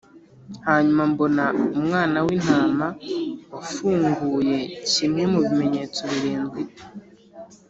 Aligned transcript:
Hanyuma 0.67 1.03
mbona 1.11 1.45
Umwana 1.79 2.17
w 2.25 2.27
intama 2.37 2.87
w 3.51 3.55
afunguye 3.61 4.57
kimwe 4.91 5.23
mu 5.31 5.39
bimenyetso 5.45 6.01
birindwi 6.11 6.61